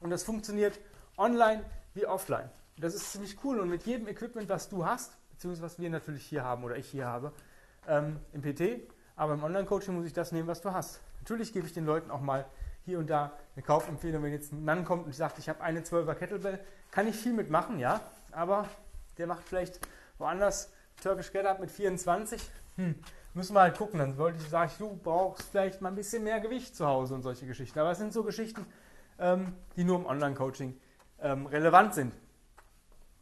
Und 0.00 0.10
das 0.10 0.22
funktioniert 0.22 0.78
online 1.16 1.64
wie 1.92 2.06
offline. 2.06 2.48
Das 2.78 2.94
ist 2.94 3.10
ziemlich 3.10 3.36
cool 3.42 3.58
und 3.58 3.68
mit 3.68 3.82
jedem 3.82 4.06
Equipment, 4.06 4.48
was 4.48 4.68
du 4.68 4.86
hast, 4.86 5.12
beziehungsweise 5.30 5.64
was 5.64 5.80
wir 5.80 5.90
natürlich 5.90 6.24
hier 6.24 6.44
haben 6.44 6.62
oder 6.62 6.76
ich 6.76 6.88
hier 6.88 7.06
habe, 7.06 7.32
ähm, 7.88 8.20
im 8.32 8.42
PT, 8.42 8.88
aber 9.16 9.34
im 9.34 9.42
Online-Coaching 9.42 9.92
muss 9.92 10.06
ich 10.06 10.12
das 10.12 10.30
nehmen, 10.30 10.46
was 10.46 10.60
du 10.60 10.72
hast. 10.72 11.00
Natürlich 11.18 11.52
gebe 11.52 11.66
ich 11.66 11.72
den 11.72 11.84
Leuten 11.84 12.12
auch 12.12 12.20
mal 12.20 12.46
hier 12.84 13.00
und 13.00 13.10
da 13.10 13.32
eine 13.56 13.64
Kaufempfehlung, 13.64 14.22
wenn 14.22 14.32
jetzt 14.32 14.52
ein 14.52 14.64
Mann 14.64 14.84
kommt 14.84 15.06
und 15.06 15.12
sagt, 15.12 15.40
ich 15.40 15.48
habe 15.48 15.60
eine 15.62 15.80
12er 15.80 16.14
Kettlebell, 16.14 16.60
kann 16.92 17.08
ich 17.08 17.16
viel 17.16 17.32
mitmachen, 17.32 17.80
ja, 17.80 18.00
aber 18.30 18.68
der 19.18 19.26
macht 19.26 19.42
vielleicht 19.42 19.80
woanders 20.18 20.72
Turkish 21.02 21.32
Get 21.32 21.44
Up 21.44 21.58
mit 21.58 21.72
24, 21.72 22.40
hm, 22.76 22.94
müssen 23.34 23.54
wir 23.54 23.60
halt 23.60 23.76
gucken, 23.76 23.98
dann 23.98 24.16
wollte 24.18 24.38
ich 24.42 24.48
sagen, 24.48 24.72
du 24.78 24.98
brauchst 25.02 25.50
vielleicht 25.50 25.80
mal 25.80 25.90
ein 25.90 25.94
bisschen 25.94 26.24
mehr 26.24 26.40
Gewicht 26.40 26.74
zu 26.74 26.86
Hause 26.86 27.14
und 27.14 27.22
solche 27.22 27.46
Geschichten, 27.46 27.78
aber 27.78 27.92
es 27.92 27.98
sind 27.98 28.12
so 28.12 28.24
Geschichten, 28.24 28.66
ähm, 29.18 29.54
die 29.76 29.84
nur 29.84 29.98
im 29.98 30.06
Online-Coaching 30.06 30.78
ähm, 31.20 31.46
relevant 31.46 31.94
sind. 31.94 32.12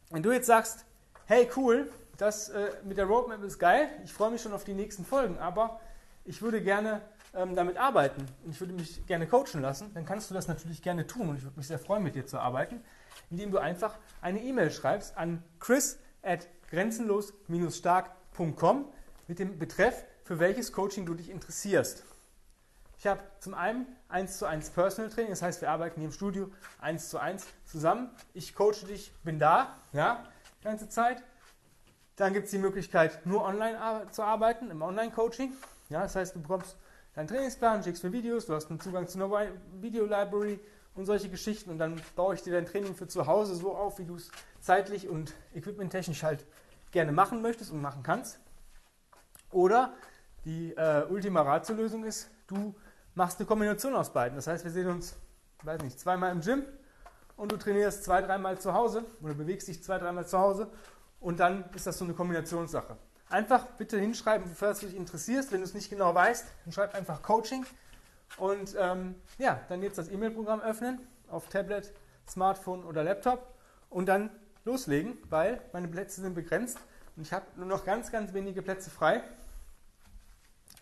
Wenn 0.09 0.23
du 0.23 0.31
jetzt 0.31 0.47
sagst, 0.47 0.85
hey 1.25 1.49
cool, 1.55 1.89
das 2.17 2.49
äh, 2.49 2.71
mit 2.83 2.97
der 2.97 3.05
Roadmap 3.05 3.43
ist 3.43 3.59
geil, 3.59 3.89
ich 4.03 4.13
freue 4.13 4.31
mich 4.31 4.41
schon 4.41 4.53
auf 4.53 4.63
die 4.63 4.73
nächsten 4.73 5.05
Folgen, 5.05 5.37
aber 5.37 5.79
ich 6.25 6.41
würde 6.41 6.61
gerne 6.61 7.01
ähm, 7.35 7.55
damit 7.55 7.77
arbeiten 7.77 8.25
und 8.43 8.51
ich 8.51 8.59
würde 8.59 8.73
mich 8.73 9.05
gerne 9.05 9.27
coachen 9.27 9.61
lassen, 9.61 9.91
dann 9.93 10.05
kannst 10.05 10.29
du 10.29 10.33
das 10.33 10.47
natürlich 10.47 10.81
gerne 10.81 11.05
tun 11.05 11.29
und 11.29 11.37
ich 11.37 11.43
würde 11.43 11.57
mich 11.57 11.67
sehr 11.67 11.79
freuen, 11.79 12.03
mit 12.03 12.15
dir 12.15 12.25
zu 12.25 12.39
arbeiten, 12.39 12.81
indem 13.29 13.51
du 13.51 13.59
einfach 13.59 13.97
eine 14.21 14.41
E-Mail 14.41 14.71
schreibst 14.71 15.17
an 15.17 15.43
chris 15.59 15.99
at 16.23 16.47
grenzenlos-stark.com 16.69 18.85
mit 19.27 19.39
dem 19.39 19.59
Betreff, 19.59 20.05
für 20.23 20.39
welches 20.39 20.71
Coaching 20.71 21.05
du 21.05 21.13
dich 21.13 21.29
interessierst. 21.29 22.03
Ich 22.99 23.05
habe 23.05 23.21
zum 23.39 23.53
einen 23.53 23.85
1 24.09 24.39
zu 24.39 24.45
1 24.47 24.71
Personal 24.71 25.11
Training, 25.11 25.29
das 25.29 25.41
heißt, 25.41 25.61
wir 25.61 25.69
arbeiten 25.69 25.99
hier 25.99 26.07
im 26.07 26.13
Studio 26.13 26.49
1 26.81 27.09
zu 27.09 27.19
1 27.19 27.45
zusammen. 27.65 28.09
Ich 28.33 28.55
coache 28.55 28.85
dich, 28.87 29.13
bin 29.23 29.37
da, 29.37 29.77
ja, 29.93 30.25
die 30.59 30.63
ganze 30.63 30.89
Zeit. 30.89 31.21
Dann 32.15 32.33
gibt 32.33 32.45
es 32.45 32.51
die 32.51 32.57
Möglichkeit, 32.57 33.23
nur 33.25 33.43
online 33.43 34.07
zu 34.09 34.23
arbeiten, 34.23 34.71
im 34.71 34.81
Online-Coaching. 34.81 35.53
Ja, 35.89 36.01
das 36.01 36.15
heißt, 36.15 36.35
du 36.35 36.41
bekommst 36.41 36.75
deinen 37.13 37.27
Trainingsplan, 37.27 37.83
schickst 37.83 38.03
mir 38.03 38.11
Videos, 38.11 38.47
du 38.47 38.55
hast 38.55 38.69
einen 38.71 38.79
Zugang 38.79 39.07
zu 39.07 39.23
einer 39.23 39.51
Video-Library 39.79 40.59
und 40.95 41.05
solche 41.05 41.29
Geschichten 41.29 41.69
und 41.69 41.77
dann 41.77 42.01
baue 42.15 42.33
ich 42.33 42.41
dir 42.41 42.53
dein 42.53 42.65
Training 42.65 42.95
für 42.95 43.07
zu 43.07 43.27
Hause 43.27 43.55
so 43.55 43.75
auf, 43.75 43.99
wie 43.99 44.05
du 44.05 44.15
es 44.15 44.31
zeitlich 44.59 45.07
und 45.07 45.33
equipmenttechnisch 45.53 46.23
halt 46.23 46.43
gerne 46.91 47.11
machen 47.11 47.43
möchtest 47.43 47.71
und 47.71 47.81
machen 47.81 48.01
kannst. 48.01 48.39
Oder 49.51 49.93
die 50.45 50.73
äh, 50.73 51.05
Ultima 51.09 51.41
Ratio-Lösung 51.41 52.03
ist, 52.03 52.29
du 52.47 52.75
machst 53.15 53.39
eine 53.39 53.47
Kombination 53.47 53.95
aus 53.95 54.13
beiden. 54.13 54.35
Das 54.35 54.47
heißt, 54.47 54.63
wir 54.63 54.71
sehen 54.71 54.87
uns, 54.87 55.15
weiß 55.63 55.81
nicht, 55.81 55.99
zweimal 55.99 56.31
im 56.31 56.41
Gym 56.41 56.63
und 57.35 57.51
du 57.51 57.57
trainierst 57.57 58.03
zwei, 58.03 58.21
dreimal 58.21 58.59
zu 58.59 58.73
Hause 58.73 59.05
oder 59.21 59.33
bewegst 59.33 59.67
dich 59.67 59.83
zwei, 59.83 59.97
dreimal 59.97 60.25
zu 60.27 60.37
Hause 60.37 60.69
und 61.19 61.39
dann 61.39 61.65
ist 61.75 61.87
das 61.87 61.97
so 61.97 62.05
eine 62.05 62.13
Kombinationssache. 62.13 62.97
Einfach 63.29 63.65
bitte 63.77 63.99
hinschreiben, 63.99 64.49
wofür 64.49 64.73
du 64.73 64.85
dich 64.85 64.95
interessierst. 64.95 65.51
Wenn 65.51 65.59
du 65.59 65.65
es 65.65 65.73
nicht 65.73 65.89
genau 65.89 66.13
weißt, 66.13 66.45
dann 66.63 66.71
schreib 66.71 66.95
einfach 66.95 67.21
Coaching 67.21 67.65
und 68.37 68.75
ähm, 68.79 69.15
ja, 69.37 69.59
dann 69.69 69.81
jetzt 69.81 69.97
das 69.97 70.09
E-Mail-Programm 70.09 70.61
öffnen 70.61 70.99
auf 71.27 71.49
Tablet, 71.49 71.91
Smartphone 72.29 72.83
oder 72.83 73.03
Laptop 73.03 73.53
und 73.89 74.07
dann 74.07 74.29
loslegen, 74.63 75.17
weil 75.29 75.61
meine 75.73 75.87
Plätze 75.87 76.21
sind 76.21 76.35
begrenzt 76.35 76.77
und 77.15 77.23
ich 77.23 77.33
habe 77.33 77.45
nur 77.55 77.65
noch 77.65 77.85
ganz, 77.85 78.11
ganz 78.11 78.33
wenige 78.33 78.61
Plätze 78.61 78.89
frei. 78.89 79.23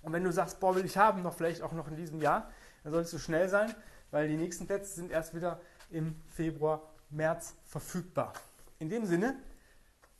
Und 0.05 0.13
wenn 0.13 0.23
du 0.23 0.31
sagst, 0.31 0.59
boah, 0.59 0.75
will 0.75 0.85
ich 0.85 0.97
haben, 0.97 1.23
noch 1.23 1.33
vielleicht 1.33 1.63
auch 1.63 1.71
noch 1.71 1.87
in 1.87 1.95
diesem 1.95 2.21
Jahr, 2.21 2.51
dann 2.83 2.93
solltest 2.93 3.13
du 3.13 3.17
schnell 3.17 3.49
sein, 3.49 3.73
weil 4.11 4.27
die 4.27 4.37
nächsten 4.37 4.67
Plätze 4.67 4.93
sind 4.93 5.11
erst 5.11 5.33
wieder 5.33 5.59
im 5.89 6.15
Februar, 6.29 6.81
März 7.09 7.55
verfügbar. 7.65 8.33
In 8.77 8.89
dem 8.89 9.05
Sinne, 9.05 9.35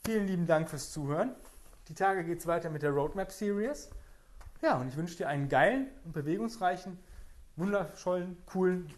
vielen 0.04 0.27
lieben 0.27 0.48
Dank 0.48 0.70
fürs 0.70 0.92
Zuhören. 0.92 1.36
Die 1.88 1.94
Tage 1.94 2.24
geht 2.24 2.39
es 2.39 2.48
weiter 2.48 2.72
mit 2.72 2.82
der 2.82 2.92
Roadmap 2.92 3.32
Series. 3.32 3.89
Ja, 4.62 4.77
und 4.77 4.88
ich 4.88 4.98
wünsche 4.98 5.18
dir 5.18 5.27
einen 5.27 5.50
geilen 5.50 5.88
und 6.04 6.13
bewegungsreichen, 6.13 6.98
wundervollen, 7.56 8.38
coolen, 8.48 8.92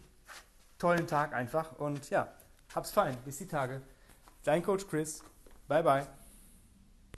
tollen 0.77 1.05
Tag 1.05 1.33
einfach. 1.33 1.77
Und 1.79 2.09
ja, 2.09 2.29
hab's 2.73 2.91
fein. 2.91 3.17
Bis 3.25 3.39
die 3.39 3.47
Tage. 3.47 3.81
Dein 4.45 4.63
Coach 4.63 4.87
Chris. 4.87 5.21
Bye, 5.67 5.83
bye. 5.83 6.07